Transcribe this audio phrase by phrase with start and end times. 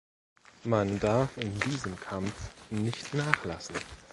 [0.63, 3.75] Man darf in diesem Kampf nicht nachlassen.